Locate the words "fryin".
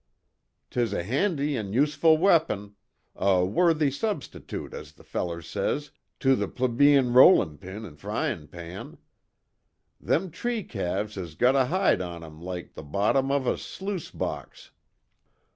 7.95-8.47